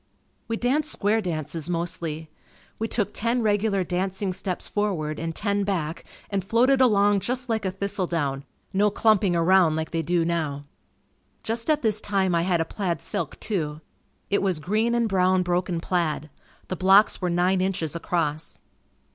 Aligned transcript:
We 0.47 0.57
danced 0.57 0.91
square 0.91 1.21
dances 1.21 1.69
mostly. 1.69 2.31
We 2.79 2.87
took 2.87 3.13
ten 3.13 3.43
regular 3.43 3.83
dancing 3.83 4.33
steps 4.33 4.67
forward 4.67 5.19
and 5.19 5.35
ten 5.35 5.63
back 5.63 6.05
and 6.31 6.43
floated 6.43 6.81
along 6.81 7.19
just 7.19 7.49
like 7.49 7.65
a 7.65 7.71
thistledown 7.71 8.43
no 8.73 8.89
clumping 8.89 9.35
around 9.35 9.75
like 9.75 9.91
they 9.91 10.01
do 10.01 10.25
now. 10.25 10.63
Just 11.43 11.69
at 11.69 11.83
this 11.83 12.01
time, 12.01 12.33
I 12.33 12.41
had 12.41 12.59
a 12.59 12.65
plaid 12.65 12.99
silk 12.99 13.39
too. 13.39 13.79
It 14.31 14.41
was 14.41 14.59
green 14.59 14.95
and 14.95 15.07
brown 15.07 15.43
broken 15.43 15.79
plaid. 15.79 16.31
The 16.67 16.75
blocks 16.75 17.21
were 17.21 17.29
nine 17.29 17.61
inches 17.61 17.95
across. 17.95 18.59